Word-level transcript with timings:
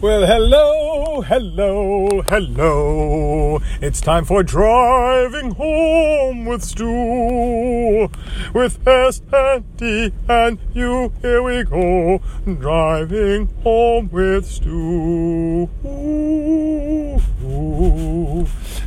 Well, 0.00 0.24
hello, 0.24 1.20
hello, 1.20 2.22
hello. 2.22 3.60
It's 3.82 4.00
time 4.00 4.24
for 4.24 4.42
driving 4.42 5.50
home 5.50 6.46
with 6.46 6.64
Stu. 6.64 8.08
With 8.54 8.88
S 8.88 9.20
and 9.30 9.76
D 9.76 10.10
and 10.26 10.58
you, 10.72 11.12
here 11.20 11.42
we 11.42 11.64
go. 11.64 12.22
Driving 12.46 13.48
home 13.62 14.08
with 14.08 14.46
Stu. 14.46 15.68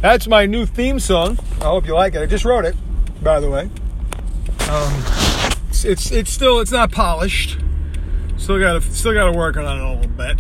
That's 0.02 0.28
my 0.28 0.48
new 0.48 0.66
theme 0.66 1.00
song. 1.00 1.38
I 1.62 1.66
hope 1.66 1.86
you 1.86 1.94
like 1.94 2.16
it. 2.16 2.24
I 2.24 2.26
just 2.26 2.44
wrote 2.44 2.66
it, 2.66 2.76
by 3.22 3.40
the 3.40 3.52
way. 3.52 3.70
Um, 4.68 5.04
it's, 5.70 5.86
it's 5.86 6.12
it's 6.12 6.32
still 6.32 6.60
it's 6.60 6.72
not 6.72 6.92
polished. 6.92 7.60
Still 8.38 8.60
got 8.60 8.82
to 8.82 8.82
still 8.82 9.14
got 9.14 9.32
to 9.32 9.38
work 9.38 9.58
on 9.58 9.66
it 9.66 9.80
a 9.80 9.94
little 9.94 10.08
bit, 10.08 10.40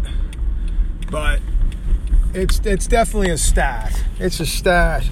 but 1.13 1.39
it's 2.33 2.59
it's 2.65 2.87
definitely 2.87 3.29
a 3.29 3.37
stat. 3.37 4.03
It's 4.19 4.39
a 4.39 4.47
stat. 4.47 5.07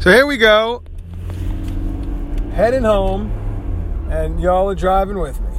So 0.00 0.10
here 0.10 0.26
we 0.26 0.38
go, 0.38 0.82
heading 2.54 2.84
home, 2.84 3.30
and 4.10 4.40
y'all 4.40 4.70
are 4.70 4.74
driving 4.74 5.18
with 5.18 5.38
me. 5.42 5.50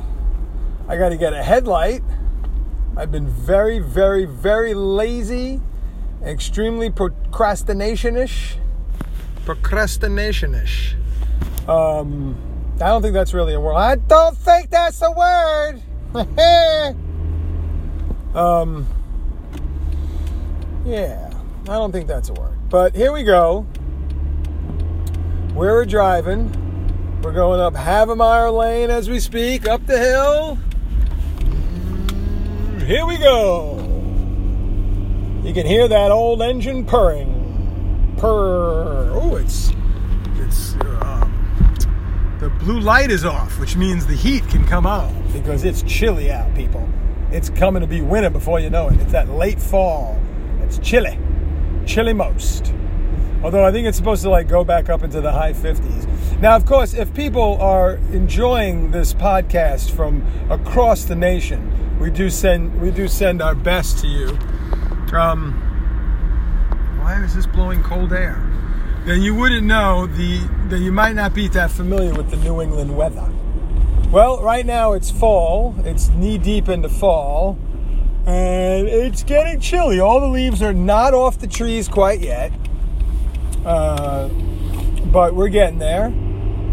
I 0.87 0.97
got 0.97 1.09
to 1.09 1.17
get 1.17 1.33
a 1.33 1.43
headlight. 1.43 2.01
I've 2.97 3.11
been 3.11 3.27
very, 3.27 3.77
very, 3.77 4.25
very 4.25 4.73
lazy, 4.73 5.61
extremely 6.23 6.89
procrastinationish, 6.89 8.55
procrastinationish. 9.45 10.95
Um, 11.69 12.35
I 12.81 12.87
don't 12.87 13.03
think 13.03 13.13
that's 13.13 13.35
really 13.35 13.53
a 13.53 13.59
word. 13.59 13.75
I 13.75 13.95
don't 13.95 14.37
think 14.37 14.71
that's 14.71 15.03
a 15.03 15.11
word. 15.11 15.83
um, 18.35 18.87
yeah, 20.85 21.33
I 21.63 21.73
don't 21.73 21.91
think 21.91 22.07
that's 22.07 22.29
a 22.29 22.33
word. 22.33 22.57
But 22.69 22.95
here 22.95 23.11
we 23.11 23.23
go. 23.23 23.65
We're 25.53 25.85
driving. 25.85 26.51
We're 27.21 27.31
going 27.31 27.59
up 27.59 27.73
Havemeyer 27.73 28.51
Lane 28.51 28.89
as 28.89 29.09
we 29.09 29.19
speak, 29.19 29.67
up 29.67 29.85
the 29.85 29.97
hill. 29.97 30.57
Here 32.85 33.05
we 33.05 33.17
go. 33.17 33.77
You 35.43 35.53
can 35.53 35.65
hear 35.65 35.87
that 35.87 36.11
old 36.11 36.41
engine 36.41 36.85
purring. 36.85 38.15
Purr. 38.17 39.11
Oh, 39.13 39.35
it's 39.35 39.71
it's 40.37 40.73
um, 41.01 41.77
the 42.39 42.49
blue 42.59 42.79
light 42.79 43.11
is 43.11 43.23
off, 43.23 43.59
which 43.59 43.75
means 43.75 44.05
the 44.05 44.15
heat 44.15 44.47
can 44.49 44.65
come 44.65 44.85
out 44.85 45.13
because 45.31 45.63
it's 45.63 45.81
chilly 45.83 46.31
out, 46.31 46.53
people. 46.55 46.87
It's 47.31 47.49
coming 47.49 47.81
to 47.81 47.87
be 47.87 48.01
winter 48.01 48.29
before 48.29 48.59
you 48.59 48.69
know 48.69 48.89
it. 48.89 48.99
It's 48.99 49.11
that 49.11 49.29
late 49.29 49.61
fall. 49.61 50.19
It's 50.73 50.89
chilly, 50.89 51.19
chilly 51.85 52.13
most. 52.13 52.73
Although 53.43 53.63
I 53.63 53.71
think 53.71 53.85
it's 53.85 53.95
supposed 53.95 54.23
to 54.23 54.31
like 54.31 54.47
go 54.47 54.63
back 54.63 54.89
up 54.89 55.03
into 55.03 55.21
the 55.21 55.31
high 55.31 55.53
50s. 55.53 56.39
Now, 56.39 56.55
of 56.55 56.65
course, 56.65 56.95
if 56.95 57.13
people 57.13 57.61
are 57.61 57.97
enjoying 58.11 58.89
this 58.89 59.13
podcast 59.13 59.91
from 59.91 60.25
across 60.49 61.03
the 61.03 61.15
nation, 61.15 61.99
we 61.99 62.09
do 62.09 62.27
send 62.27 62.81
we 62.81 62.89
do 62.89 63.07
send 63.07 63.39
our 63.39 63.53
best 63.53 63.99
to 63.99 64.07
you. 64.07 64.29
Um, 65.15 65.53
why 66.99 67.21
is 67.23 67.35
this 67.35 67.45
blowing 67.45 67.83
cold 67.83 68.11
air? 68.11 68.41
Then 69.05 69.21
you 69.21 69.35
wouldn't 69.35 69.67
know 69.67 70.07
the 70.07 70.39
that 70.69 70.79
you 70.79 70.91
might 70.91 71.13
not 71.13 71.35
be 71.35 71.49
that 71.49 71.69
familiar 71.69 72.15
with 72.15 72.31
the 72.31 72.37
New 72.37 72.61
England 72.61 72.97
weather. 72.97 73.29
Well, 74.11 74.41
right 74.41 74.65
now 74.65 74.93
it's 74.93 75.11
fall. 75.11 75.75
It's 75.85 76.09
knee 76.09 76.39
deep 76.39 76.67
into 76.67 76.89
fall. 76.89 77.59
And 78.25 78.87
it's 78.87 79.23
getting 79.23 79.59
chilly. 79.59 79.99
All 79.99 80.21
the 80.21 80.27
leaves 80.27 80.61
are 80.61 80.73
not 80.73 81.13
off 81.13 81.39
the 81.39 81.47
trees 81.47 81.87
quite 81.87 82.21
yet. 82.21 82.51
Uh, 83.65 84.29
but 85.11 85.35
we're 85.35 85.49
getting 85.49 85.79
there. 85.79 86.05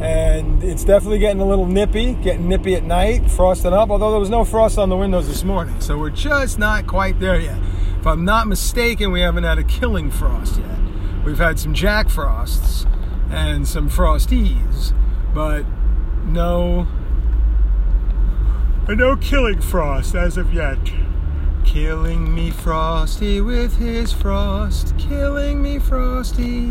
And 0.03 0.63
it's 0.63 0.85
definitely 0.85 1.19
getting 1.19 1.43
a 1.43 1.47
little 1.47 1.67
nippy, 1.67 2.15
getting 2.15 2.49
nippy 2.49 2.75
at 2.75 2.85
night, 2.85 3.31
frosting 3.31 3.73
up, 3.73 3.91
although 3.91 4.11
there 4.11 4.21
was 4.21 4.31
no 4.31 4.45
frost 4.45 4.79
on 4.79 4.89
the 4.89 4.97
windows 4.97 5.29
this 5.29 5.45
morning. 5.45 5.79
So 5.81 5.99
we're 5.99 6.11
just 6.11 6.59
not 6.59 6.87
quite 6.87 7.21
there 7.21 7.39
yet. 7.39 7.59
If 7.99 8.07
I'm 8.07 8.25
not 8.25 8.47
mistaken, 8.47 9.13
we 9.13 9.21
haven't 9.21 9.45
had 9.45 9.59
a 9.59 9.65
killing 9.65 10.11
frost 10.11 10.59
yet. 10.59 10.79
We've 11.25 11.37
had 11.37 11.59
some 11.59 11.75
jack 11.75 12.09
frosts 12.09 12.87
and 13.31 13.69
some 13.69 13.91
frosties, 13.91 14.95
but 15.35 15.67
no 16.25 16.87
no 18.89 19.17
killing 19.17 19.61
frost 19.61 20.15
as 20.15 20.37
of 20.37 20.53
yet. 20.53 20.79
Killing 21.73 22.35
me 22.35 22.51
frosty 22.51 23.41
with 23.41 23.77
his 23.77 24.13
frost, 24.13 24.93
killing 24.99 25.63
me 25.63 25.79
frosty 25.79 26.69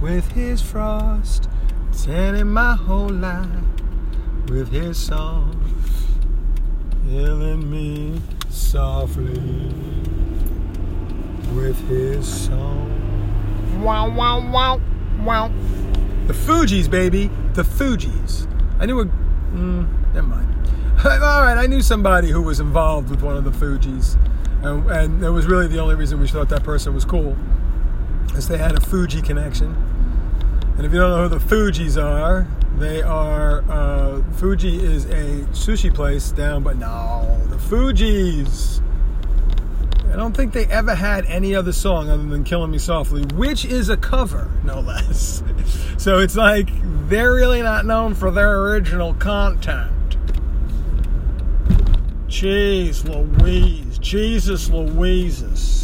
with 0.00 0.28
his 0.32 0.60
frost, 0.60 1.48
telling 2.02 2.48
my 2.48 2.74
whole 2.74 3.08
life 3.08 3.48
with 4.48 4.72
his 4.72 4.98
song, 4.98 5.54
killing 7.08 7.70
me 7.70 8.20
softly 8.50 9.38
with 11.54 11.78
his 11.88 12.26
song. 12.26 12.90
Wow, 13.84 14.10
wow, 14.10 14.50
wow, 14.50 14.80
wow. 15.20 15.52
The 16.26 16.34
Fugees, 16.34 16.90
baby, 16.90 17.30
the 17.52 17.62
Fugees. 17.62 18.52
I 18.80 18.86
knew 18.86 18.98
a. 18.98 19.04
Mm, 19.04 20.12
never 20.12 20.26
mind. 20.26 20.57
all 21.04 21.42
right, 21.42 21.56
I 21.56 21.68
knew 21.68 21.80
somebody 21.80 22.28
who 22.28 22.42
was 22.42 22.58
involved 22.58 23.08
with 23.08 23.22
one 23.22 23.36
of 23.36 23.44
the 23.44 23.52
Fugees, 23.52 24.18
and, 24.64 24.90
and 24.90 25.22
it 25.22 25.30
was 25.30 25.46
really 25.46 25.68
the 25.68 25.78
only 25.78 25.94
reason 25.94 26.18
we 26.18 26.26
thought 26.26 26.48
that 26.48 26.64
person 26.64 26.92
was 26.92 27.04
cool, 27.04 27.36
is 28.34 28.48
they 28.48 28.58
had 28.58 28.76
a 28.76 28.80
Fuji 28.80 29.22
connection. 29.22 29.76
And 30.76 30.84
if 30.84 30.92
you 30.92 30.98
don't 30.98 31.10
know 31.10 31.28
who 31.28 31.38
the 31.38 31.38
Fugees 31.38 32.02
are, 32.02 32.48
they 32.78 33.00
are 33.00 33.62
uh, 33.70 34.24
Fuji 34.38 34.82
is 34.84 35.04
a 35.04 35.46
sushi 35.52 35.94
place 35.94 36.32
down, 36.32 36.64
but 36.64 36.76
no, 36.76 37.42
the 37.48 37.56
Fugees. 37.58 38.82
I 40.12 40.16
don't 40.16 40.36
think 40.36 40.52
they 40.52 40.66
ever 40.66 40.96
had 40.96 41.26
any 41.26 41.54
other 41.54 41.72
song 41.72 42.10
other 42.10 42.24
than 42.24 42.42
"Killing 42.42 42.72
Me 42.72 42.78
Softly," 42.78 43.22
which 43.36 43.64
is 43.64 43.88
a 43.88 43.96
cover, 43.96 44.50
no 44.64 44.80
less. 44.80 45.44
so 45.96 46.18
it's 46.18 46.34
like 46.34 46.70
they're 47.08 47.34
really 47.34 47.62
not 47.62 47.86
known 47.86 48.16
for 48.16 48.32
their 48.32 48.62
original 48.62 49.14
content. 49.14 49.92
Jeez 52.28 53.08
Louise. 53.08 53.98
Jesus 53.98 54.68
Louises. 54.68 55.82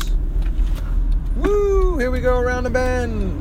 Woo! 1.37 1.97
Here 1.99 2.11
we 2.11 2.21
go 2.21 2.39
around 2.39 2.65
the 2.65 2.71
bend. 2.71 3.33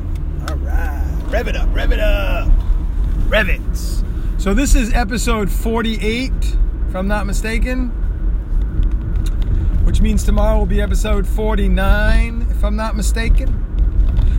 All 0.48 0.56
right. 0.56 1.22
Rev 1.28 1.48
it 1.48 1.54
up, 1.54 1.68
rev 1.74 1.92
it 1.92 2.00
up. 2.00 2.50
Rev 3.28 3.50
it. 3.50 3.60
So 4.40 4.54
this 4.54 4.74
is 4.74 4.92
episode 4.94 5.50
48, 5.50 6.32
if 6.88 6.96
I'm 6.96 7.06
not 7.06 7.26
mistaken. 7.26 7.88
Which 9.84 10.00
means 10.00 10.24
tomorrow 10.24 10.58
will 10.58 10.66
be 10.66 10.80
episode 10.80 11.26
49, 11.26 12.46
if 12.50 12.64
I'm 12.64 12.76
not 12.76 12.96
mistaken. 12.96 13.48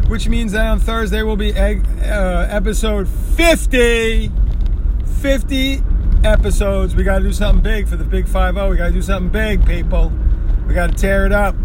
Which 0.07 0.27
means 0.27 0.53
that 0.53 0.65
on 0.65 0.79
Thursday 0.79 1.21
will 1.21 1.37
be 1.37 1.53
uh, 1.55 2.47
episode 2.49 3.07
50. 3.07 4.31
50 5.21 5.83
episodes. 6.25 6.95
We 6.95 7.03
got 7.03 7.19
to 7.19 7.23
do 7.23 7.33
something 7.33 7.63
big 7.63 7.87
for 7.87 7.95
the 7.95 8.03
Big 8.03 8.27
5 8.27 8.55
0. 8.55 8.69
We 8.69 8.77
got 8.77 8.87
to 8.87 8.91
do 8.91 9.01
something 9.01 9.31
big, 9.31 9.65
people. 9.65 10.11
We 10.67 10.73
got 10.73 10.89
to 10.89 10.95
tear 10.95 11.25
it 11.25 11.31
up. 11.31 11.55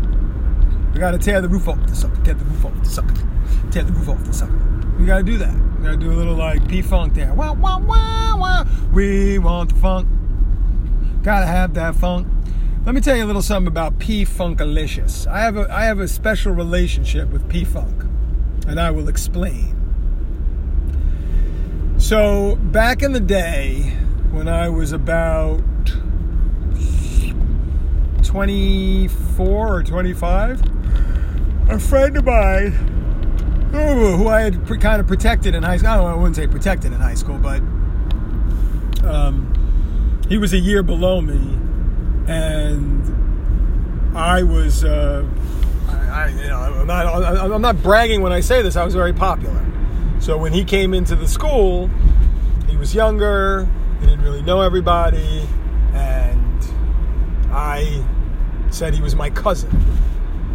We 0.93 1.00
got 1.00 1.12
to 1.12 1.19
tear 1.19 1.41
the 1.41 1.48
roof 1.48 1.69
off 1.69 1.84
the 1.87 1.94
sucker. 1.94 2.22
Tear 2.22 2.34
the 2.34 2.44
roof 2.44 2.65
off 2.65 2.78
the 2.82 2.88
sucker. 2.88 3.15
Tear 3.71 3.84
the 3.84 3.93
roof 3.93 4.09
off 4.09 4.25
the 4.25 4.32
sucker. 4.32 4.59
We 4.98 5.06
got 5.06 5.19
to 5.19 5.25
do 5.25 5.38
that. 5.38 5.54
We 5.78 5.84
got 5.84 5.93
to 5.93 5.97
do 5.97 6.12
a 6.12 6.15
little 6.15 6.34
like 6.34 6.69
P 6.69 6.82
Funk 6.82 7.15
there. 7.15 7.32
Wah, 7.32 7.53
wah, 7.53 7.78
wah, 7.78 8.37
wah. 8.37 8.65
We 8.93 9.38
want 9.38 9.75
the 9.75 9.81
funk. 9.81 10.06
Got 11.22 11.41
to 11.41 11.47
have 11.47 11.75
that 11.75 11.94
funk. 11.94 12.27
Let 12.84 12.94
me 12.94 13.00
tell 13.00 13.16
you 13.16 13.25
a 13.25 13.27
little 13.27 13.42
something 13.42 13.69
about 13.69 13.98
P 13.98 14.25
Funkalicious. 14.25 15.27
I 15.27 15.41
have 15.41 15.57
a 15.57 15.71
I 15.71 15.84
have 15.84 16.01
a 16.01 16.09
special 16.09 16.53
relationship 16.53 17.30
with 17.30 17.48
P 17.48 17.65
Funk, 17.65 18.04
and 18.66 18.80
I 18.80 18.91
will 18.91 19.09
explain. 19.09 19.77
So 21.98 22.57
back 22.57 23.03
in 23.03 23.12
the 23.12 23.21
day, 23.21 23.97
when 24.30 24.48
I 24.48 24.68
was 24.68 24.92
about 24.92 25.60
24 28.22 29.77
or 29.77 29.82
25, 29.82 30.62
a 31.68 31.78
friend 31.80 32.16
of 32.16 32.24
mine, 32.24 32.71
who 33.72 34.28
I 34.28 34.42
had 34.42 34.66
kind 34.80 35.00
of 35.00 35.09
protected 35.09 35.54
in 35.54 35.65
high 35.65 35.78
school, 35.78 35.91
I 35.91 36.15
wouldn't 36.15 36.36
say 36.36 36.47
protected 36.47 36.92
in 36.92 37.00
high 37.00 37.15
school, 37.15 37.38
but 37.38 37.60
um, 39.04 40.22
he 40.28 40.38
was 40.38 40.53
a 40.53 40.59
year 40.59 40.84
below 40.84 41.21
me, 41.21 41.59
and 42.28 44.16
I 44.16 44.44
was, 44.44 44.84
uh, 44.84 45.26
I, 45.88 46.28
you 46.28 46.48
know, 46.48 46.56
I'm 46.56 46.86
not, 46.86 47.53
I'm 47.53 47.62
not 47.62 47.83
bragging 47.83 48.22
when 48.22 48.33
I 48.33 48.41
say 48.41 48.62
this, 48.62 48.76
I 48.76 48.84
was 48.84 48.94
very 48.94 49.12
popular. 49.12 49.66
So 50.21 50.38
when 50.38 50.53
he 50.53 50.65
came 50.65 50.94
into 50.94 51.16
the 51.16 51.26
school, 51.26 51.91
he 52.68 52.76
was 52.76 52.94
younger, 52.94 53.68
he 54.00 54.06
didn't 54.06 54.22
really 54.22 54.42
know 54.42 54.60
everybody, 54.60 55.47
and 55.92 56.64
I 57.52 58.04
said 58.70 58.94
he 58.94 59.02
was 59.02 59.14
my 59.14 59.30
cousin. 59.30 59.70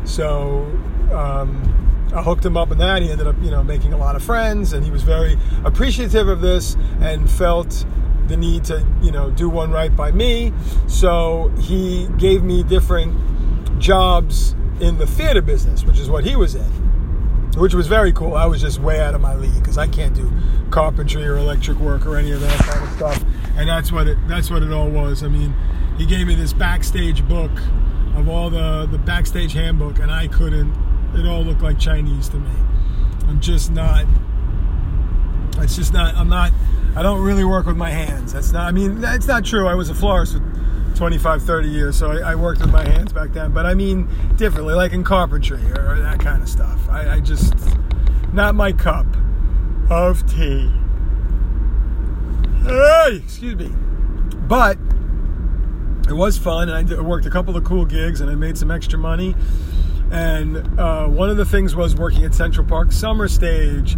So 0.05 0.65
um, 1.11 2.11
I 2.13 2.21
hooked 2.21 2.45
him 2.45 2.57
up 2.57 2.71
in 2.71 2.77
that. 2.77 3.01
He 3.01 3.11
ended 3.11 3.27
up, 3.27 3.35
you 3.41 3.51
know, 3.51 3.63
making 3.63 3.93
a 3.93 3.97
lot 3.97 4.15
of 4.15 4.23
friends, 4.23 4.73
and 4.73 4.83
he 4.83 4.91
was 4.91 5.03
very 5.03 5.37
appreciative 5.63 6.27
of 6.27 6.41
this 6.41 6.75
and 7.01 7.29
felt 7.29 7.85
the 8.27 8.37
need 8.37 8.63
to, 8.65 8.85
you 9.01 9.11
know, 9.11 9.29
do 9.31 9.49
one 9.49 9.71
right 9.71 9.95
by 9.95 10.11
me. 10.11 10.53
So 10.87 11.51
he 11.59 12.07
gave 12.17 12.43
me 12.43 12.63
different 12.63 13.79
jobs 13.79 14.55
in 14.79 14.97
the 14.97 15.05
theater 15.07 15.41
business, 15.41 15.83
which 15.83 15.99
is 15.99 16.09
what 16.09 16.23
he 16.23 16.35
was 16.35 16.55
in, 16.55 16.63
which 17.57 17.73
was 17.73 17.87
very 17.87 18.11
cool. 18.13 18.35
I 18.35 18.45
was 18.45 18.61
just 18.61 18.79
way 18.79 18.99
out 19.01 19.15
of 19.15 19.21
my 19.21 19.35
league 19.35 19.55
because 19.55 19.77
I 19.77 19.87
can't 19.87 20.15
do 20.15 20.31
carpentry 20.71 21.25
or 21.25 21.37
electric 21.37 21.77
work 21.77 22.05
or 22.05 22.17
any 22.17 22.31
of 22.31 22.41
that 22.41 22.59
kind 22.59 22.83
of 22.83 22.93
stuff. 22.95 23.23
And 23.55 23.69
that's 23.69 23.91
what 23.91 24.07
it 24.07 24.17
that's 24.27 24.49
what 24.49 24.63
it 24.63 24.71
all 24.71 24.89
was. 24.89 25.23
I 25.23 25.27
mean, 25.27 25.53
he 25.97 26.05
gave 26.05 26.27
me 26.27 26.35
this 26.35 26.53
backstage 26.53 27.27
book 27.27 27.51
of 28.15 28.27
all 28.29 28.49
the 28.49 28.87
the 28.91 28.97
backstage 28.97 29.53
handbook, 29.53 29.99
and 29.99 30.11
I 30.11 30.27
couldn't. 30.27 30.73
It 31.15 31.25
all 31.25 31.43
looked 31.43 31.61
like 31.61 31.79
Chinese 31.79 32.29
to 32.29 32.37
me. 32.37 32.51
I'm 33.27 33.39
just 33.39 33.71
not. 33.71 34.05
It's 35.57 35.75
just 35.75 35.93
not. 35.93 36.15
I'm 36.15 36.29
not. 36.29 36.51
I 36.95 37.03
don't 37.03 37.21
really 37.21 37.43
work 37.43 37.65
with 37.65 37.77
my 37.77 37.89
hands. 37.89 38.33
That's 38.33 38.51
not. 38.51 38.67
I 38.67 38.71
mean, 38.71 39.01
that's 39.01 39.27
not 39.27 39.45
true. 39.45 39.67
I 39.67 39.75
was 39.75 39.89
a 39.89 39.95
florist 39.95 40.33
for 40.33 40.95
25, 40.95 41.43
30 41.43 41.67
years, 41.67 41.97
so 41.97 42.11
I, 42.11 42.31
I 42.31 42.35
worked 42.35 42.61
with 42.61 42.71
my 42.71 42.87
hands 42.87 43.11
back 43.11 43.31
then. 43.31 43.51
But 43.51 43.65
I 43.65 43.73
mean, 43.73 44.07
differently, 44.37 44.73
like 44.75 44.93
in 44.93 45.03
carpentry 45.03 45.61
or, 45.71 45.91
or 45.91 45.99
that 45.99 46.19
kind 46.19 46.41
of 46.41 46.49
stuff. 46.49 46.87
I, 46.89 47.15
I 47.15 47.19
just 47.19 47.53
not 48.33 48.55
my 48.55 48.71
cup 48.71 49.05
of 49.89 50.25
tea. 50.27 50.71
Hey, 52.65 53.17
excuse 53.23 53.55
me. 53.55 53.67
But 54.47 54.79
it 56.07 56.13
was 56.13 56.37
fun, 56.39 56.67
and 56.67 56.91
I 56.91 56.99
worked 56.99 57.27
a 57.27 57.29
couple 57.29 57.55
of 57.55 57.63
cool 57.63 57.85
gigs, 57.85 58.21
and 58.21 58.31
I 58.31 58.33
made 58.33 58.57
some 58.57 58.71
extra 58.71 58.97
money. 58.97 59.35
And 60.09 60.79
uh, 60.79 61.07
one 61.07 61.29
of 61.29 61.37
the 61.37 61.45
things 61.45 61.75
was 61.75 61.95
working 61.95 62.23
at 62.23 62.33
Central 62.33 62.65
Park 62.65 62.91
Summer 62.91 63.27
Stage 63.27 63.95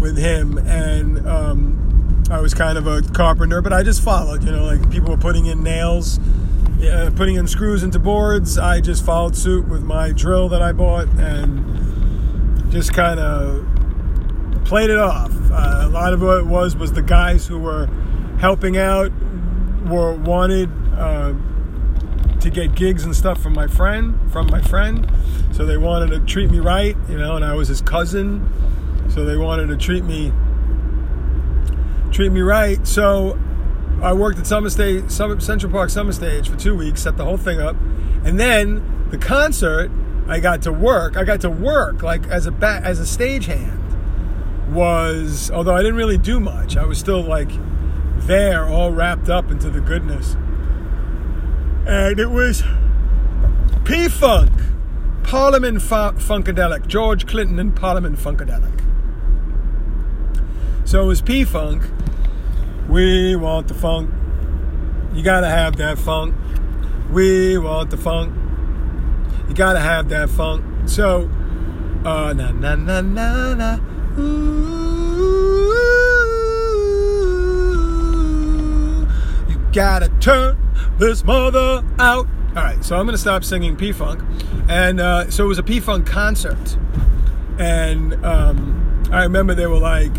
with 0.00 0.16
him, 0.16 0.56
and 0.58 1.28
um, 1.28 2.24
I 2.30 2.40
was 2.40 2.54
kind 2.54 2.78
of 2.78 2.86
a 2.86 3.02
carpenter, 3.02 3.60
but 3.60 3.74
I 3.74 3.82
just 3.82 4.02
followed. 4.02 4.42
You 4.44 4.52
know, 4.52 4.64
like 4.64 4.90
people 4.90 5.10
were 5.10 5.20
putting 5.20 5.44
in 5.44 5.62
nails, 5.62 6.18
uh, 6.82 7.10
putting 7.16 7.36
in 7.36 7.46
screws 7.46 7.82
into 7.82 7.98
boards. 7.98 8.56
I 8.56 8.80
just 8.80 9.04
followed 9.04 9.36
suit 9.36 9.68
with 9.68 9.82
my 9.82 10.12
drill 10.12 10.48
that 10.48 10.62
I 10.62 10.72
bought, 10.72 11.08
and 11.18 12.72
just 12.72 12.94
kind 12.94 13.20
of 13.20 13.75
played 14.66 14.90
it 14.90 14.98
off. 14.98 15.30
Uh, 15.50 15.82
a 15.84 15.88
lot 15.88 16.12
of 16.12 16.20
what 16.20 16.38
it 16.38 16.46
was 16.46 16.74
was 16.76 16.92
the 16.92 17.02
guys 17.02 17.46
who 17.46 17.58
were 17.58 17.86
helping 18.40 18.76
out 18.76 19.12
were 19.86 20.12
wanted 20.12 20.68
uh, 20.94 21.32
to 22.40 22.50
get 22.50 22.74
gigs 22.74 23.04
and 23.04 23.14
stuff 23.14 23.40
from 23.40 23.52
my 23.52 23.68
friend, 23.68 24.18
from 24.32 24.48
my 24.48 24.60
friend. 24.60 25.10
So 25.52 25.64
they 25.64 25.76
wanted 25.76 26.10
to 26.10 26.20
treat 26.20 26.50
me 26.50 26.58
right, 26.58 26.96
you 27.08 27.16
know, 27.16 27.36
and 27.36 27.44
I 27.44 27.54
was 27.54 27.68
his 27.68 27.80
cousin. 27.80 28.50
So 29.08 29.24
they 29.24 29.36
wanted 29.36 29.68
to 29.68 29.76
treat 29.76 30.04
me 30.04 30.32
treat 32.10 32.32
me 32.32 32.40
right. 32.40 32.84
So 32.86 33.38
I 34.02 34.12
worked 34.12 34.38
at 34.38 34.46
Summer 34.46 34.68
Stage, 34.68 35.10
Central 35.10 35.70
Park 35.70 35.90
Summer 35.90 36.12
Stage 36.12 36.48
for 36.48 36.56
two 36.56 36.76
weeks, 36.76 37.02
set 37.02 37.16
the 37.16 37.24
whole 37.24 37.36
thing 37.36 37.60
up, 37.60 37.76
and 38.24 38.38
then 38.38 39.08
the 39.10 39.18
concert. 39.18 39.90
I 40.28 40.40
got 40.40 40.62
to 40.62 40.72
work. 40.72 41.16
I 41.16 41.22
got 41.22 41.40
to 41.42 41.50
work 41.50 42.02
like 42.02 42.26
as 42.26 42.46
a 42.46 42.50
ba- 42.50 42.80
as 42.82 42.98
a 42.98 43.04
stagehand. 43.04 43.85
Was 44.70 45.50
although 45.50 45.74
I 45.74 45.78
didn't 45.78 45.96
really 45.96 46.18
do 46.18 46.40
much. 46.40 46.76
I 46.76 46.84
was 46.84 46.98
still 46.98 47.22
like 47.22 47.50
there, 48.26 48.66
all 48.66 48.90
wrapped 48.90 49.28
up 49.28 49.50
into 49.50 49.70
the 49.70 49.80
goodness. 49.80 50.36
And 51.86 52.18
it 52.18 52.30
was 52.30 52.64
P 53.84 54.08
Funk, 54.08 54.50
Parliament 55.22 55.78
Funkadelic, 55.78 56.88
George 56.88 57.26
Clinton 57.26 57.60
and 57.60 57.74
Parliament 57.76 58.18
Funkadelic. 58.18 58.72
So 60.84 61.04
it 61.04 61.06
was 61.06 61.22
P 61.22 61.44
Funk. 61.44 61.84
We 62.88 63.36
want 63.36 63.68
the 63.68 63.74
funk. 63.74 64.10
You 65.14 65.22
gotta 65.22 65.48
have 65.48 65.76
that 65.76 65.98
funk. 65.98 66.34
We 67.10 67.56
want 67.58 67.90
the 67.90 67.96
funk. 67.96 68.34
You 69.48 69.54
gotta 69.54 69.80
have 69.80 70.08
that 70.08 70.28
funk. 70.28 70.64
So, 70.88 71.30
uh, 72.04 72.32
na 72.32 72.50
na 72.50 72.74
na 72.74 73.00
na 73.00 73.54
na. 73.54 73.78
You 74.16 74.24
gotta 79.72 80.08
turn 80.20 80.56
this 80.98 81.22
mother 81.22 81.84
out. 81.98 82.26
All 82.56 82.62
right, 82.62 82.82
so 82.82 82.96
I'm 82.96 83.04
gonna 83.04 83.18
stop 83.18 83.44
singing 83.44 83.76
P 83.76 83.92
Funk, 83.92 84.22
and 84.70 85.00
uh, 85.00 85.30
so 85.30 85.44
it 85.44 85.48
was 85.48 85.58
a 85.58 85.62
P 85.62 85.80
Funk 85.80 86.06
concert, 86.06 86.78
and 87.58 88.14
um, 88.24 89.02
I 89.12 89.24
remember 89.24 89.54
they 89.54 89.66
were 89.66 89.76
like, 89.76 90.12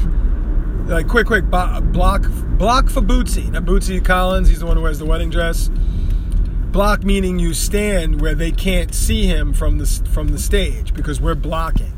like 0.85 1.07
quick, 1.07 1.25
quick, 1.25 1.45
block, 1.45 1.81
block 1.81 2.89
for 2.89 3.01
Bootsy. 3.01 3.49
Now 3.49 3.61
Bootsy 3.61 4.05
Collins, 4.05 4.47
he's 4.47 4.59
the 4.59 4.67
one 4.67 4.77
who 4.77 4.83
wears 4.83 4.99
the 4.99 5.05
wedding 5.05 5.31
dress. 5.31 5.71
Block 6.71 7.03
meaning 7.03 7.39
you 7.39 7.55
stand 7.55 8.21
where 8.21 8.35
they 8.35 8.51
can't 8.51 8.93
see 8.93 9.25
him 9.25 9.53
from 9.53 9.79
the 9.79 9.87
from 10.11 10.27
the 10.27 10.37
stage 10.37 10.93
because 10.93 11.19
we're 11.19 11.33
blocking. 11.33 11.96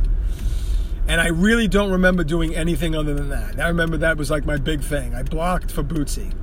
And 1.10 1.20
I 1.20 1.30
really 1.30 1.68
don't 1.68 1.92
remember 1.92 2.24
doing 2.24 2.56
anything 2.56 2.96
other 2.96 3.16
than 3.16 3.30
that. 3.30 3.60
I 3.60 3.68
remember 3.68 3.98
that 3.98 4.16
was 4.16 4.30
like 4.30 4.46
my 4.46 4.58
big 4.58 4.82
thing. 4.82 5.16
I 5.16 5.24
blocked 5.24 5.72
for 5.72 5.84
Bootsy. 5.84 6.36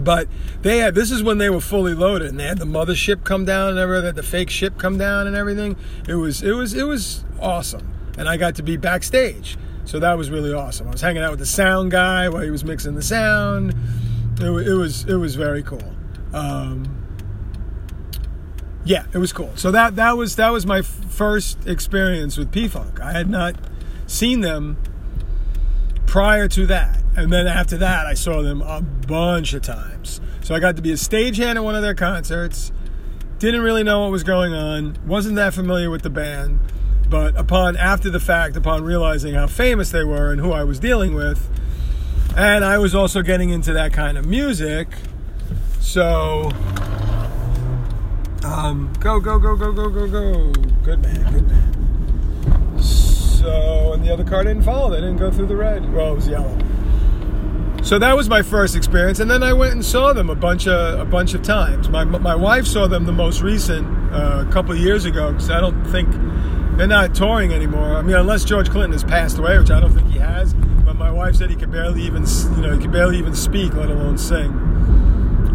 But 0.00 0.26
they 0.62 0.78
had 0.78 0.94
this 0.94 1.10
is 1.10 1.22
when 1.22 1.36
they 1.36 1.50
were 1.50 1.60
fully 1.60 1.92
loaded 1.92 2.30
and 2.30 2.40
they 2.40 2.46
had 2.46 2.56
the 2.56 2.64
mothership 2.64 3.24
come 3.24 3.44
down 3.44 3.68
and 3.68 3.78
everything, 3.78 4.06
had 4.06 4.14
the 4.14 4.22
fake 4.22 4.48
ship 4.48 4.78
come 4.78 4.96
down 4.96 5.26
and 5.26 5.36
everything. 5.36 5.76
It 6.08 6.14
was 6.14 6.42
it 6.42 6.52
was 6.52 6.72
it 6.72 6.84
was 6.84 7.26
awesome. 7.38 7.92
And 8.16 8.26
I 8.26 8.38
got 8.38 8.54
to 8.54 8.62
be 8.62 8.78
backstage. 8.78 9.58
So 9.84 9.98
that 9.98 10.16
was 10.16 10.30
really 10.30 10.54
awesome. 10.54 10.88
I 10.88 10.92
was 10.92 11.02
hanging 11.02 11.22
out 11.22 11.32
with 11.32 11.40
the 11.40 11.46
sound 11.46 11.90
guy 11.90 12.30
while 12.30 12.40
he 12.40 12.50
was 12.50 12.64
mixing 12.64 12.94
the 12.94 13.02
sound. 13.02 13.74
It, 14.40 14.46
it 14.46 14.74
was 14.74 15.04
it 15.04 15.16
was 15.16 15.34
very 15.34 15.62
cool. 15.62 15.92
Um, 16.32 17.01
yeah, 18.84 19.04
it 19.12 19.18
was 19.18 19.32
cool. 19.32 19.52
So 19.56 19.70
that 19.70 19.96
that 19.96 20.16
was 20.16 20.36
that 20.36 20.52
was 20.52 20.66
my 20.66 20.82
first 20.82 21.66
experience 21.66 22.36
with 22.36 22.50
P 22.50 22.68
Funk. 22.68 23.00
I 23.00 23.12
had 23.12 23.28
not 23.28 23.54
seen 24.06 24.40
them 24.40 24.76
prior 26.06 26.48
to 26.48 26.66
that. 26.66 27.00
And 27.16 27.32
then 27.32 27.46
after 27.46 27.76
that, 27.78 28.06
I 28.06 28.14
saw 28.14 28.42
them 28.42 28.62
a 28.62 28.80
bunch 28.80 29.54
of 29.54 29.62
times. 29.62 30.20
So 30.42 30.54
I 30.54 30.60
got 30.60 30.76
to 30.76 30.82
be 30.82 30.90
a 30.90 30.96
stagehand 30.96 31.56
at 31.56 31.64
one 31.64 31.74
of 31.74 31.82
their 31.82 31.94
concerts. 31.94 32.72
Didn't 33.38 33.62
really 33.62 33.82
know 33.82 34.02
what 34.02 34.10
was 34.10 34.22
going 34.22 34.52
on. 34.52 34.98
Wasn't 35.06 35.36
that 35.36 35.54
familiar 35.54 35.90
with 35.90 36.02
the 36.02 36.10
band. 36.10 36.60
But 37.08 37.36
upon, 37.36 37.76
after 37.76 38.08
the 38.08 38.20
fact, 38.20 38.56
upon 38.56 38.84
realizing 38.84 39.34
how 39.34 39.46
famous 39.46 39.90
they 39.90 40.04
were 40.04 40.32
and 40.32 40.40
who 40.40 40.52
I 40.52 40.64
was 40.64 40.78
dealing 40.78 41.14
with, 41.14 41.50
and 42.36 42.64
I 42.64 42.78
was 42.78 42.94
also 42.94 43.20
getting 43.20 43.50
into 43.50 43.72
that 43.74 43.92
kind 43.92 44.16
of 44.16 44.24
music. 44.26 44.88
So, 45.80 46.50
um, 48.44 48.92
go, 49.00 49.20
go, 49.20 49.38
go, 49.38 49.56
go, 49.56 49.72
go, 49.72 49.88
go, 49.90 50.08
go. 50.08 50.52
Good 50.82 51.00
man, 51.02 51.32
good 51.32 51.48
man. 51.48 52.78
So, 52.80 53.92
and 53.92 54.04
the 54.04 54.12
other 54.12 54.24
car 54.24 54.44
didn't 54.44 54.62
follow. 54.62 54.90
They 54.90 55.00
didn't 55.00 55.16
go 55.16 55.30
through 55.30 55.46
the 55.46 55.56
red. 55.56 55.92
Well, 55.92 56.12
it 56.12 56.14
was 56.16 56.28
yellow. 56.28 56.58
So 57.82 57.98
that 57.98 58.16
was 58.16 58.28
my 58.28 58.42
first 58.42 58.76
experience, 58.76 59.18
and 59.18 59.28
then 59.28 59.42
I 59.42 59.52
went 59.52 59.72
and 59.72 59.84
saw 59.84 60.12
them 60.12 60.30
a 60.30 60.36
bunch 60.36 60.68
of 60.68 61.00
a 61.00 61.04
bunch 61.04 61.34
of 61.34 61.42
times. 61.42 61.88
My 61.88 62.04
my 62.04 62.34
wife 62.36 62.64
saw 62.64 62.86
them 62.86 63.06
the 63.06 63.12
most 63.12 63.42
recent 63.42 63.86
uh, 64.12 64.44
a 64.46 64.52
couple 64.52 64.72
of 64.72 64.78
years 64.78 65.04
ago 65.04 65.32
because 65.32 65.50
I 65.50 65.60
don't 65.60 65.84
think 65.86 66.08
they're 66.76 66.86
not 66.86 67.12
touring 67.12 67.52
anymore. 67.52 67.96
I 67.96 68.02
mean, 68.02 68.14
unless 68.14 68.44
George 68.44 68.70
Clinton 68.70 68.92
has 68.92 69.02
passed 69.02 69.38
away, 69.38 69.58
which 69.58 69.70
I 69.70 69.80
don't 69.80 69.92
think 69.92 70.08
he 70.08 70.18
has. 70.18 70.54
But 70.54 70.94
my 70.94 71.10
wife 71.10 71.34
said 71.34 71.50
he 71.50 71.56
could 71.56 71.72
barely 71.72 72.02
even 72.02 72.24
you 72.56 72.62
know 72.62 72.72
he 72.72 72.80
could 72.80 72.92
barely 72.92 73.18
even 73.18 73.34
speak, 73.34 73.74
let 73.74 73.90
alone 73.90 74.16
sing. 74.16 74.52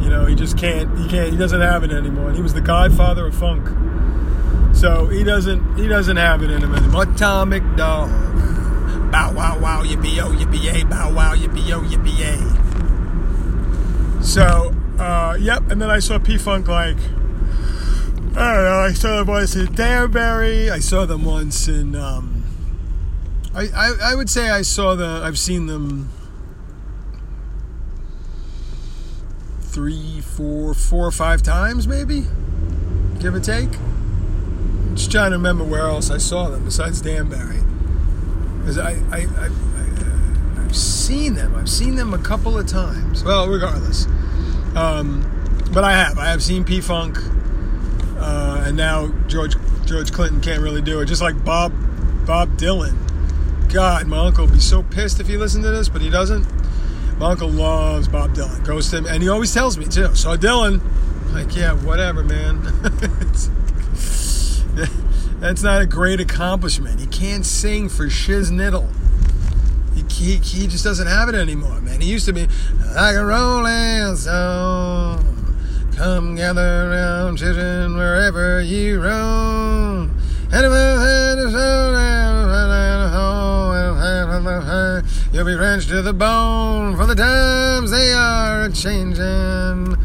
You 0.07 0.13
know, 0.13 0.25
he 0.25 0.35
just 0.35 0.57
can't. 0.57 0.97
He 0.97 1.09
can't. 1.09 1.31
He 1.31 1.37
doesn't 1.37 1.59
have 1.59 1.83
it 1.83 1.91
anymore. 1.91 2.27
And 2.27 2.35
he 2.37 2.41
was 2.41 2.53
the 2.53 2.61
godfather 2.61 3.27
of 3.27 3.35
funk, 3.35 3.67
so 4.73 5.07
he 5.07 5.21
doesn't. 5.21 5.75
He 5.75 5.85
doesn't 5.85 6.15
have 6.15 6.41
it 6.43 6.49
in 6.49 6.63
him 6.63 6.73
anymore. 6.73 7.03
Atomic 7.03 7.61
dog. 7.75 8.09
Bow 9.11 9.33
wow 9.33 9.59
wow 9.59 9.83
yippee 9.83 10.15
yo 10.15 10.29
yippee 10.29 10.63
yay. 10.63 10.83
Bow 10.85 11.13
wow 11.13 11.35
yippee 11.35 11.67
yo 11.67 11.81
yippee 11.81 12.17
yay. 12.17 12.39
So, 14.23 14.73
uh, 14.97 15.35
yep. 15.37 15.69
And 15.69 15.81
then 15.81 15.89
I 15.89 15.99
saw 15.99 16.19
P 16.19 16.37
Funk 16.37 16.69
like 16.69 16.95
I 18.37 18.53
don't 18.53 18.63
know. 18.63 18.79
I 18.79 18.93
saw 18.93 19.17
them 19.17 19.27
once 19.27 19.57
in 19.57 19.73
Danbury. 19.75 20.71
I 20.71 20.79
saw 20.79 21.05
them 21.05 21.25
once 21.25 21.67
in. 21.67 21.97
Um, 21.97 22.45
I, 23.53 23.67
I 23.75 23.93
I 24.11 24.15
would 24.15 24.29
say 24.29 24.51
I 24.51 24.61
saw 24.61 24.95
the. 24.95 25.19
I've 25.21 25.37
seen 25.37 25.65
them 25.65 26.11
three, 29.77 30.21
four, 30.21 30.73
four 30.73 31.05
or 31.05 31.11
five 31.11 31.43
times, 31.43 31.87
maybe, 31.87 32.23
give 33.19 33.35
or 33.35 33.39
take. 33.39 33.69
I'm 33.77 34.95
just 34.95 35.11
trying 35.11 35.29
to 35.29 35.37
remember 35.37 35.63
where 35.63 35.85
else 35.85 36.09
I 36.09 36.17
saw 36.17 36.49
them 36.49 36.65
besides 36.65 36.99
Danbury. 36.99 37.61
Because 38.57 38.79
I, 38.79 38.93
I, 39.11 39.27
I, 39.37 39.49
I, 40.57 40.61
have 40.63 40.75
seen 40.75 41.35
them. 41.35 41.53
I've 41.55 41.69
seen 41.69 41.93
them 41.93 42.15
a 42.15 42.17
couple 42.17 42.57
of 42.57 42.65
times. 42.65 43.23
Well, 43.23 43.47
regardless. 43.47 44.07
Um, 44.75 45.21
but 45.71 45.83
I 45.83 45.91
have. 45.91 46.17
I 46.17 46.31
have 46.31 46.41
seen 46.41 46.63
P 46.63 46.81
Funk. 46.81 47.19
and 48.17 48.75
now 48.75 49.13
George 49.27 49.57
George 49.85 50.11
Clinton 50.11 50.41
can't 50.41 50.63
really 50.63 50.81
do 50.81 51.01
it. 51.01 51.05
Just 51.05 51.21
like 51.21 51.45
Bob 51.45 51.71
Bob 52.25 52.57
Dylan. 52.57 52.97
God, 53.71 54.07
my 54.07 54.25
uncle 54.25 54.45
would 54.45 54.55
be 54.55 54.59
so 54.59 54.81
pissed 54.81 55.19
if 55.19 55.27
he 55.27 55.37
listened 55.37 55.65
to 55.65 55.69
this, 55.69 55.87
but 55.87 56.01
he 56.01 56.09
doesn't. 56.09 56.56
My 57.17 57.31
uncle 57.31 57.49
loves 57.49 58.07
Bob 58.07 58.35
Dylan. 58.35 58.63
Goes 58.65 58.91
to 58.91 58.97
him, 58.97 59.07
and 59.07 59.23
he 59.23 59.29
always 59.29 59.53
tells 59.53 59.77
me 59.77 59.85
too. 59.85 60.13
So 60.13 60.37
Dylan, 60.37 60.81
like, 61.33 61.55
yeah, 61.55 61.73
whatever, 61.73 62.23
man. 62.23 62.61
that's 65.39 65.63
not 65.63 65.81
a 65.81 65.87
great 65.87 66.19
accomplishment. 66.19 66.99
He 66.99 67.07
can't 67.07 67.45
sing 67.45 67.89
for 67.89 68.05
shiznittle. 68.05 68.87
He, 69.95 70.03
he, 70.13 70.35
he 70.35 70.67
just 70.67 70.83
doesn't 70.83 71.07
have 71.07 71.27
it 71.29 71.35
anymore, 71.35 71.81
man. 71.81 72.01
He 72.01 72.09
used 72.09 72.27
to 72.27 72.33
be 72.33 72.47
like 72.95 73.15
a 73.15 73.25
rolling 73.25 74.15
stone. 74.15 75.55
Come 75.95 76.35
gather 76.35 76.89
round, 76.89 77.39
children, 77.39 77.97
wherever 77.97 78.61
you 78.61 79.01
roam. 79.01 80.15
You'll 85.33 85.45
be 85.45 85.55
wrenched 85.55 85.89
to 85.89 86.01
the 86.01 86.13
bone, 86.13 86.95
for 86.95 87.05
the 87.05 87.13
times 87.13 87.91
they 87.91 88.13
are 88.13 88.69
changing. 88.69 89.97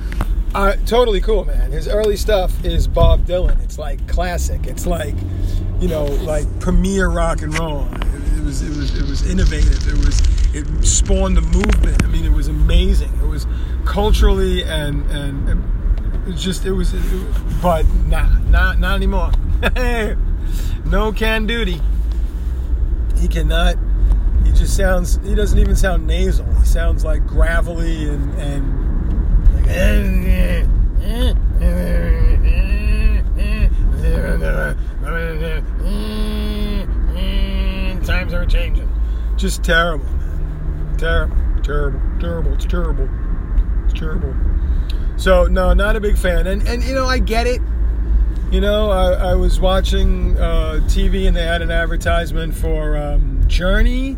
Uh, 0.52 0.76
totally 0.84 1.20
cool, 1.20 1.44
man. 1.44 1.70
His 1.70 1.86
early 1.86 2.16
stuff 2.16 2.64
is 2.64 2.88
Bob 2.88 3.24
Dylan. 3.24 3.62
It's 3.62 3.78
like 3.78 4.06
classic. 4.08 4.66
It's 4.66 4.84
like, 4.84 5.14
you 5.80 5.86
know, 5.86 6.04
like 6.04 6.46
premier 6.58 7.08
rock 7.08 7.40
and 7.40 7.56
roll. 7.56 7.86
It, 7.92 8.02
it 8.04 8.44
was, 8.44 8.62
it 8.62 8.76
was, 8.76 8.98
it 8.98 9.08
was 9.08 9.30
innovative. 9.30 9.86
It 9.86 10.04
was, 10.04 10.20
it 10.54 10.84
spawned 10.84 11.38
a 11.38 11.40
movement. 11.40 12.02
I 12.02 12.08
mean, 12.08 12.24
it 12.24 12.32
was 12.32 12.48
amazing. 12.48 13.12
It 13.22 13.26
was 13.26 13.46
culturally 13.84 14.64
and 14.64 15.08
and, 15.10 16.28
it 16.28 16.36
just, 16.36 16.66
it 16.66 16.72
was, 16.72 16.94
it, 16.94 17.02
but 17.62 17.86
nah, 18.06 18.38
not 18.48 18.78
not 18.78 18.96
anymore. 18.96 19.30
no 20.84 21.12
can 21.12 21.46
duty. 21.46 21.80
He 23.18 23.28
cannot. 23.28 23.76
Just 24.62 24.76
sounds. 24.76 25.18
He 25.24 25.34
doesn't 25.34 25.58
even 25.58 25.74
sound 25.74 26.06
nasal. 26.06 26.46
He 26.60 26.66
sounds 26.66 27.04
like 27.04 27.26
gravelly 27.26 28.08
and 28.08 28.32
and 28.38 29.56
like. 29.56 29.66
Times 38.06 38.32
are 38.32 38.46
changing. 38.46 38.88
Just 39.36 39.64
terrible. 39.64 40.06
Terrible, 40.96 41.36
terrible, 41.64 42.00
terrible. 42.20 42.52
It's 42.52 42.64
terrible. 42.64 43.08
It's 43.86 43.98
terrible. 43.98 44.32
So 45.16 45.46
no, 45.46 45.72
not 45.74 45.96
a 45.96 46.00
big 46.00 46.16
fan. 46.16 46.46
And 46.46 46.62
and 46.68 46.84
you 46.84 46.94
know 46.94 47.06
I 47.06 47.18
get 47.18 47.48
it. 47.48 47.60
You 48.52 48.60
know, 48.60 48.90
I, 48.90 49.30
I 49.30 49.34
was 49.34 49.58
watching 49.58 50.38
uh, 50.38 50.78
TV 50.84 51.26
and 51.26 51.36
they 51.36 51.42
had 51.42 51.62
an 51.62 51.72
advertisement 51.72 52.54
for 52.54 52.96
um, 52.96 53.42
Journey 53.48 54.16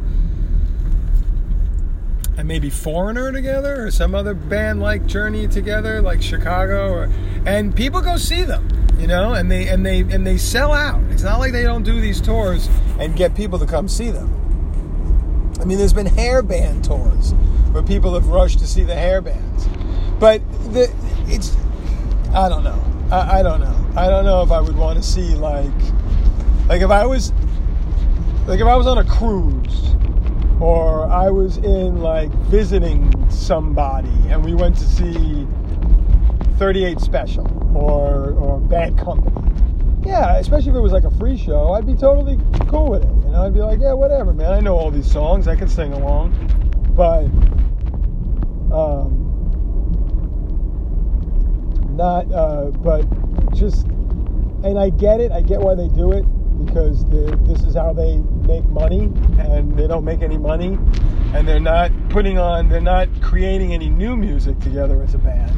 and 2.37 2.49
maybe 2.49 2.71
Foreigner 2.71 3.33
together 3.33 3.87
or 3.87 3.91
some 3.91 4.15
other 4.15 4.35
band 4.35 4.81
like 4.81 5.07
Journey 5.07 5.47
together, 5.47 6.03
like 6.03 6.23
Chicago, 6.23 6.93
or, 6.93 7.11
and 7.47 7.75
people 7.75 8.01
go 8.01 8.17
see 8.17 8.43
them. 8.43 8.69
You 8.99 9.09
know, 9.09 9.35
and 9.35 9.51
they 9.51 9.69
and 9.69 9.85
they 9.85 10.01
and 10.01 10.25
they 10.27 10.39
sell 10.39 10.73
out. 10.73 11.03
It's 11.11 11.25
not 11.25 11.41
like 11.41 11.53
they 11.53 11.65
don't 11.65 11.83
do 11.83 12.01
these 12.01 12.21
tours 12.21 12.69
and 13.01 13.17
get 13.17 13.35
people 13.35 13.59
to 13.59 13.67
come 13.67 13.89
see 13.89 14.11
them. 14.11 14.31
I 15.61 15.65
mean, 15.65 15.79
there's 15.79 15.93
been 15.93 16.07
hair 16.07 16.43
band 16.43 16.85
tours 16.85 17.33
where 17.73 17.83
people 17.83 18.15
have 18.15 18.29
rushed 18.29 18.61
to 18.61 18.67
see 18.69 18.85
the 18.85 18.95
hair 18.95 19.21
bands, 19.21 19.67
but 20.21 20.41
the 20.73 20.95
it's 21.27 21.57
I 22.33 22.49
don't 22.49 22.63
know. 22.63 22.83
I, 23.11 23.41
I 23.41 23.43
don't 23.43 23.61
know. 23.61 23.91
I 23.97 24.09
don't 24.09 24.25
know 24.25 24.43
if 24.43 24.53
I 24.53 24.61
would 24.61 24.77
want 24.77 24.97
to 24.97 25.03
see 25.03 25.35
like 25.35 25.71
like 26.69 26.83
if 26.83 26.91
I 26.91 27.05
was 27.05 27.33
like 28.47 28.61
if 28.61 28.67
I 28.67 28.77
was 28.77 28.87
on 28.87 28.99
a 28.99 29.05
cruise 29.05 29.95
or 30.61 31.09
I 31.11 31.31
was 31.31 31.57
in 31.59 32.01
like 32.01 32.31
visiting 32.47 33.31
somebody 33.31 34.13
and 34.29 34.45
we 34.45 34.55
went 34.55 34.77
to 34.77 34.85
see 34.85 35.47
38 36.59 37.01
Special 37.01 37.47
or 37.77 38.33
or 38.33 38.61
Bad 38.61 38.97
Company. 38.97 39.41
Yeah, 40.07 40.37
especially 40.37 40.71
if 40.71 40.77
it 40.77 40.81
was 40.81 40.93
like 40.93 41.05
a 41.05 41.11
free 41.13 41.37
show, 41.37 41.73
I'd 41.73 41.87
be 41.87 41.95
totally 41.95 42.39
cool 42.69 42.91
with 42.91 43.03
it. 43.03 43.25
You 43.25 43.33
know, 43.33 43.47
I'd 43.47 43.55
be 43.55 43.61
like, 43.61 43.81
yeah, 43.81 43.95
whatever, 43.95 44.33
man. 44.33 44.53
I 44.53 44.61
know 44.61 44.77
all 44.77 44.91
these 44.91 45.11
songs. 45.11 45.49
I 45.49 45.57
can 45.57 45.69
sing 45.69 45.93
along. 45.93 46.33
But 46.95 47.25
um 48.75 49.21
not 51.97 52.31
uh 52.33 52.67
but 52.71 53.03
just 53.55 53.87
and 54.65 54.79
I 54.79 54.91
get 54.91 55.21
it. 55.21 55.33
I 55.33 55.41
get 55.43 55.61
why 55.61 55.75
they 55.75 55.89
do 55.89 56.13
it 56.13 56.25
because 56.65 57.05
this 57.11 57.63
is 57.65 57.75
how 57.75 57.93
they 57.93 58.19
make 58.47 58.65
money, 58.67 59.11
and 59.39 59.77
they 59.79 59.87
don't 59.87 60.05
make 60.05 60.23
any 60.23 60.39
money, 60.39 60.79
and 61.35 61.47
they're 61.47 61.61
not 61.61 61.91
putting 62.11 62.39
on, 62.39 62.69
they're 62.69 62.81
not 62.81 63.09
creating 63.21 63.73
any 63.73 63.89
new 63.89 64.17
music 64.17 64.59
together 64.61 65.03
as 65.03 65.15
a 65.15 65.19
band. 65.19 65.57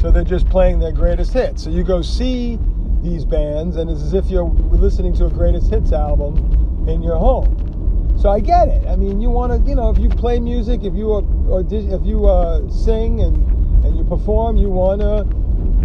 So 0.00 0.10
they're 0.10 0.24
just 0.24 0.48
playing 0.48 0.78
their 0.78 0.92
greatest 0.92 1.32
hits. 1.32 1.64
So 1.64 1.70
you 1.70 1.82
go 1.82 2.02
see 2.02 2.58
these 3.02 3.24
bands, 3.24 3.76
and 3.76 3.90
it's 3.90 4.02
as 4.02 4.14
if 4.14 4.30
you're 4.30 4.48
listening 4.48 5.14
to 5.14 5.26
a 5.26 5.30
greatest 5.30 5.70
hits 5.70 5.92
album 5.92 6.86
in 6.88 7.02
your 7.02 7.16
home. 7.16 8.14
So 8.20 8.30
I 8.30 8.40
get 8.40 8.68
it. 8.68 8.86
I 8.86 8.96
mean, 8.96 9.20
you 9.20 9.30
want 9.30 9.52
to, 9.52 9.68
you 9.68 9.74
know, 9.74 9.90
if 9.90 9.98
you 9.98 10.08
play 10.08 10.40
music, 10.40 10.84
if 10.84 10.94
you 10.94 11.10
or 11.10 11.60
if 11.70 12.06
you 12.06 12.26
uh, 12.26 12.68
sing 12.70 13.20
and 13.20 13.36
and 13.84 13.96
you 13.96 14.04
perform, 14.04 14.56
you 14.56 14.68
want 14.68 15.00
to 15.00 15.26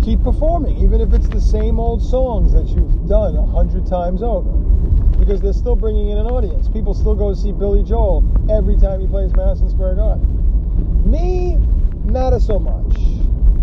keep 0.04 0.24
performing, 0.24 0.78
even 0.78 1.02
if 1.02 1.14
it's 1.14 1.28
the 1.30 1.42
same 1.42 1.80
old 1.80 2.02
songs 2.02 2.54
that 2.54 2.68
you've 2.68 3.08
done 3.08 3.36
a 3.36 3.46
hundred 3.46 3.86
times 3.86 4.24
over. 4.24 4.50
Because 5.22 5.40
they're 5.40 5.54
still 5.54 5.76
bringing 5.76 6.10
in 6.10 6.18
an 6.18 6.26
audience. 6.26 6.68
People 6.68 6.96
still 6.96 7.14
go 7.14 7.30
to 7.30 7.40
see 7.40 7.52
Billy 7.52 7.84
Joel 7.84 8.26
every 8.50 8.76
time 8.76 9.00
he 9.00 9.06
plays 9.06 9.32
Madison 9.36 9.70
Square 9.70 9.96
Garden. 9.96 10.26
Me, 11.06 11.58
not 12.04 12.38
so 12.42 12.58
much. 12.58 12.98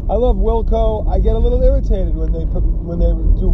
I 0.09 0.15
love 0.15 0.37
Wilco. 0.37 1.11
I 1.13 1.19
get 1.19 1.35
a 1.35 1.39
little 1.39 1.61
irritated 1.61 2.15
when 2.15 2.31
they 2.31 2.47
put, 2.47 2.63
when 2.63 3.01
they 3.01 3.11
do 3.43 3.51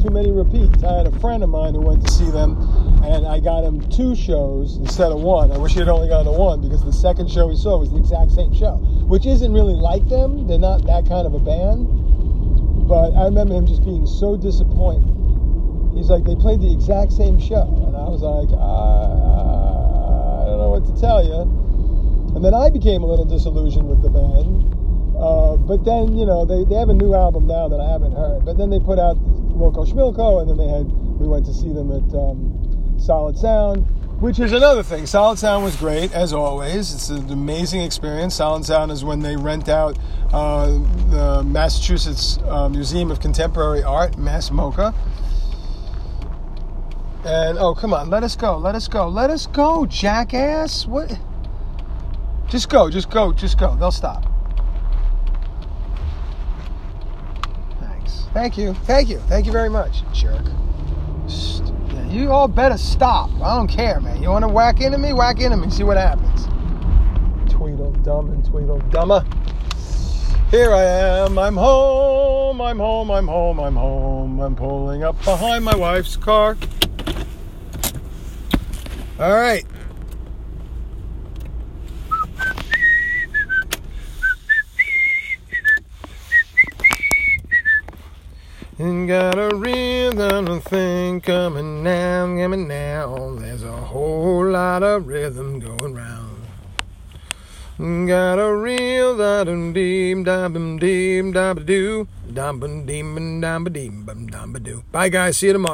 too 0.00 0.10
many 0.10 0.30
repeats. 0.30 0.84
I 0.84 0.98
had 0.98 1.08
a 1.08 1.18
friend 1.18 1.42
of 1.42 1.48
mine 1.48 1.74
who 1.74 1.80
went 1.80 2.06
to 2.06 2.12
see 2.12 2.30
them, 2.30 2.56
and 3.02 3.26
I 3.26 3.40
got 3.40 3.64
him 3.64 3.80
two 3.90 4.14
shows 4.14 4.76
instead 4.76 5.10
of 5.10 5.18
one. 5.20 5.50
I 5.50 5.58
wish 5.58 5.72
he 5.72 5.80
had 5.80 5.88
only 5.88 6.06
gone 6.06 6.26
to 6.26 6.30
one 6.30 6.60
because 6.60 6.84
the 6.84 6.92
second 6.92 7.28
show 7.28 7.48
he 7.48 7.56
saw 7.56 7.78
was 7.78 7.90
the 7.90 7.96
exact 7.98 8.30
same 8.30 8.54
show, 8.54 8.76
which 9.10 9.26
isn't 9.26 9.52
really 9.52 9.74
like 9.74 10.08
them. 10.08 10.46
They're 10.46 10.56
not 10.56 10.86
that 10.86 11.08
kind 11.08 11.26
of 11.26 11.34
a 11.34 11.40
band. 11.40 11.88
But 12.86 13.10
I 13.18 13.24
remember 13.24 13.54
him 13.54 13.66
just 13.66 13.84
being 13.84 14.06
so 14.06 14.36
disappointed. 14.36 15.10
Like, 16.10 16.24
they 16.24 16.36
played 16.36 16.60
the 16.60 16.72
exact 16.72 17.12
same 17.12 17.38
show. 17.40 17.64
And 17.86 17.96
I 17.96 18.08
was 18.08 18.22
like, 18.22 18.50
I 18.52 20.44
don't 20.46 20.58
know 20.58 20.70
what 20.70 20.84
to 20.86 20.94
tell 21.00 21.24
you. 21.24 21.46
And 22.36 22.44
then 22.44 22.54
I 22.54 22.70
became 22.70 23.02
a 23.02 23.06
little 23.06 23.24
disillusioned 23.24 23.88
with 23.88 24.02
the 24.02 24.10
band. 24.10 24.74
Uh, 25.16 25.56
but 25.56 25.84
then, 25.84 26.16
you 26.16 26.26
know, 26.26 26.44
they, 26.44 26.64
they 26.64 26.74
have 26.74 26.88
a 26.88 26.94
new 26.94 27.14
album 27.14 27.46
now 27.46 27.68
that 27.68 27.80
I 27.80 27.88
haven't 27.90 28.12
heard. 28.12 28.44
But 28.44 28.58
then 28.58 28.70
they 28.70 28.80
put 28.80 28.98
out 28.98 29.16
Wilco 29.54 29.86
Schmilco, 29.86 30.42
and 30.42 30.50
then 30.50 30.58
they 30.58 30.68
had, 30.68 30.86
we 31.18 31.28
went 31.28 31.46
to 31.46 31.54
see 31.54 31.72
them 31.72 31.92
at 31.94 32.06
um, 32.14 32.98
Solid 32.98 33.38
Sound 33.38 33.86
which 34.20 34.38
is 34.38 34.52
another 34.52 34.82
thing. 34.82 35.06
Solid 35.06 35.38
Sound 35.38 35.64
was 35.64 35.76
great 35.76 36.12
as 36.12 36.32
always. 36.32 36.94
It's 36.94 37.10
an 37.10 37.30
amazing 37.30 37.82
experience. 37.82 38.36
Solid 38.36 38.64
Sound 38.64 38.90
is 38.92 39.04
when 39.04 39.20
they 39.20 39.36
rent 39.36 39.68
out 39.68 39.98
uh, 40.32 40.68
the 41.10 41.42
Massachusetts 41.44 42.38
uh, 42.44 42.68
Museum 42.68 43.10
of 43.10 43.20
Contemporary 43.20 43.82
Art, 43.82 44.16
Mass 44.16 44.50
MoCA. 44.50 44.94
And 47.24 47.58
oh, 47.58 47.74
come 47.74 47.94
on, 47.94 48.10
let 48.10 48.22
us 48.22 48.36
go, 48.36 48.58
let 48.58 48.74
us 48.74 48.86
go, 48.86 49.08
let 49.08 49.30
us 49.30 49.46
go, 49.46 49.86
jackass! 49.86 50.86
What? 50.86 51.18
Just 52.50 52.68
go, 52.68 52.90
just 52.90 53.10
go, 53.10 53.32
just 53.32 53.58
go. 53.58 53.74
They'll 53.76 53.90
stop. 53.90 54.30
Thanks. 57.80 58.26
Thank 58.34 58.58
you, 58.58 58.74
thank 58.74 59.08
you, 59.08 59.18
thank 59.20 59.46
you 59.46 59.52
very 59.52 59.70
much, 59.70 60.02
jerk. 60.12 60.44
You 62.14 62.30
all 62.30 62.46
better 62.46 62.78
stop. 62.78 63.28
I 63.42 63.56
don't 63.56 63.66
care, 63.66 64.00
man. 64.00 64.22
You 64.22 64.28
want 64.28 64.44
to 64.44 64.48
whack 64.48 64.80
into 64.80 64.98
me? 64.98 65.12
Whack 65.12 65.40
into 65.40 65.56
me. 65.56 65.68
See 65.68 65.82
what 65.82 65.96
happens. 65.96 66.46
Tweedle 67.52 67.92
Tweedledum 67.92 68.30
and 68.30 68.44
Tweedle 68.44 68.80
Tweedledummer. 68.82 70.50
Here 70.52 70.72
I 70.72 70.84
am. 70.84 71.36
I'm 71.36 71.56
home. 71.56 72.60
I'm 72.60 72.78
home. 72.78 73.10
I'm 73.10 73.26
home. 73.26 73.58
I'm 73.58 73.74
home. 73.74 74.40
I'm 74.40 74.54
pulling 74.54 75.02
up 75.02 75.16
behind 75.24 75.64
my 75.64 75.74
wife's 75.74 76.16
car. 76.16 76.56
All 79.16 79.32
right. 79.32 79.64
And 88.76 89.06
got 89.06 89.38
a 89.38 89.54
rhythm 89.54 90.60
thing 90.62 91.20
coming 91.20 91.84
now, 91.84 92.26
coming 92.26 92.66
now. 92.66 93.36
There's 93.38 93.62
a 93.62 93.70
whole 93.70 94.48
lot 94.50 94.82
of 94.82 95.06
rhythm 95.06 95.60
going 95.60 95.94
round. 95.94 96.34
Got 98.08 98.38
a 98.38 98.54
real 98.54 99.16
da 99.16 99.44
dum 99.44 99.72
deem 99.72 100.24
da 100.24 100.48
dum 100.48 100.78
deem 100.78 101.32
da 101.32 101.54
doo. 101.54 102.08
Dum 102.32 102.58
ba 102.58 102.68
deem 102.68 103.40
dum 103.40 103.64
ba 103.64 103.70
deem 103.70 104.04
bum 104.04 104.26
dum 104.26 104.52
ba 104.52 104.58
doo. 104.58 104.82
Bye 104.90 105.08
guys, 105.08 105.38
see 105.38 105.46
you 105.48 105.52
tomorrow. 105.52 105.72